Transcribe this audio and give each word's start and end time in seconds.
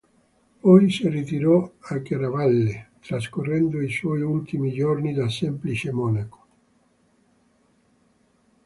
Poi 0.61 0.89
si 0.89 1.07
ritirò 1.09 1.73
a 1.79 1.99
Chiaravalle, 2.01 2.93
trascorrendo 3.01 3.79
i 3.83 3.91
suoi 3.91 4.21
ultimi 4.21 4.71
giorni 4.71 5.13
da 5.13 5.29
semplice 5.29 5.91
monaco. 5.91 6.45